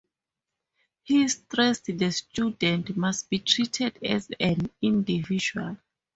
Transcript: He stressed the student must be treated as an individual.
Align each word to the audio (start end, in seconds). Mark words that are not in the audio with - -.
He 1.03 1.27
stressed 1.27 1.85
the 1.85 2.11
student 2.11 2.97
must 2.97 3.29
be 3.29 3.37
treated 3.37 3.99
as 4.03 4.31
an 4.39 4.71
individual. 4.81 5.77